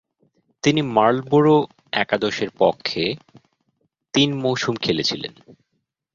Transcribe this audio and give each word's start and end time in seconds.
তিনি 0.63 0.81
মার্লবোরা 0.81 1.55
একাদশের 1.93 2.49
পক্ষে 2.59 3.03
তিন 4.13 4.29
মৌসুম 4.35 4.75
খেলেছিলেন। 4.75 5.33